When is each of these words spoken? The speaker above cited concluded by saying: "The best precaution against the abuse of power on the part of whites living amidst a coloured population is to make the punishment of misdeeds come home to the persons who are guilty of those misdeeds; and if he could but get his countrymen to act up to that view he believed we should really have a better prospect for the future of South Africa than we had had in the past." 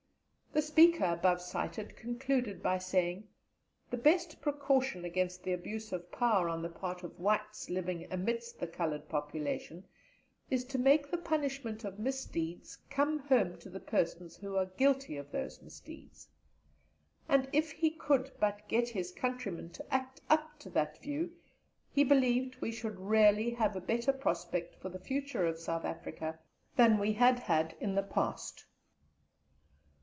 The 0.53 0.61
speaker 0.61 1.05
above 1.05 1.41
cited 1.41 1.95
concluded 1.95 2.61
by 2.61 2.77
saying: 2.77 3.29
"The 3.89 3.95
best 3.95 4.41
precaution 4.41 5.05
against 5.05 5.43
the 5.43 5.53
abuse 5.53 5.93
of 5.93 6.11
power 6.11 6.49
on 6.49 6.61
the 6.61 6.67
part 6.69 7.03
of 7.03 7.17
whites 7.17 7.69
living 7.69 8.05
amidst 8.11 8.61
a 8.61 8.67
coloured 8.67 9.07
population 9.07 9.85
is 10.49 10.65
to 10.65 10.77
make 10.77 11.09
the 11.09 11.17
punishment 11.17 11.85
of 11.85 11.99
misdeeds 11.99 12.77
come 12.89 13.17
home 13.19 13.57
to 13.59 13.69
the 13.69 13.79
persons 13.79 14.35
who 14.35 14.57
are 14.57 14.65
guilty 14.65 15.15
of 15.15 15.31
those 15.31 15.61
misdeeds; 15.61 16.27
and 17.29 17.47
if 17.53 17.71
he 17.71 17.89
could 17.89 18.29
but 18.41 18.67
get 18.67 18.89
his 18.89 19.13
countrymen 19.13 19.69
to 19.69 19.85
act 19.93 20.19
up 20.29 20.59
to 20.59 20.69
that 20.71 21.01
view 21.01 21.31
he 21.93 22.03
believed 22.03 22.59
we 22.59 22.73
should 22.73 22.99
really 22.99 23.51
have 23.51 23.77
a 23.77 23.81
better 23.81 24.11
prospect 24.11 24.75
for 24.75 24.89
the 24.89 24.99
future 24.99 25.45
of 25.45 25.57
South 25.57 25.85
Africa 25.85 26.37
than 26.75 26.99
we 26.99 27.13
had 27.13 27.39
had 27.39 27.73
in 27.79 27.95
the 27.95 28.03
past." 28.03 28.65